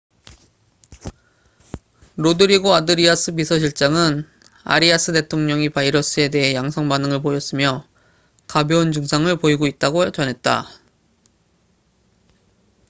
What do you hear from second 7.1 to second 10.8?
보였으며 가벼운 증상을 보이고 있다고 전했다